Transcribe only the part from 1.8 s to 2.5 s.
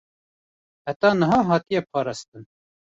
parastin